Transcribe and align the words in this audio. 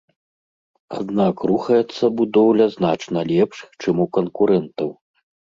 Аднак 0.99 1.35
рухаецца 1.51 2.03
будоўля 2.21 2.67
значна 2.77 3.19
лепш, 3.33 3.57
чым 3.81 3.95
у 4.09 4.11
канкурэнтаў. 4.21 4.89